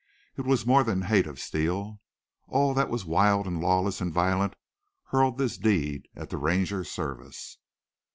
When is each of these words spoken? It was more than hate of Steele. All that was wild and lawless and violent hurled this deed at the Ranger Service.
It 0.35 0.45
was 0.47 0.65
more 0.65 0.83
than 0.83 1.03
hate 1.03 1.27
of 1.27 1.37
Steele. 1.39 1.99
All 2.47 2.73
that 2.73 2.89
was 2.89 3.05
wild 3.05 3.45
and 3.45 3.61
lawless 3.61 4.01
and 4.01 4.11
violent 4.11 4.55
hurled 5.09 5.37
this 5.37 5.59
deed 5.59 6.07
at 6.15 6.31
the 6.31 6.37
Ranger 6.37 6.83
Service. 6.83 7.59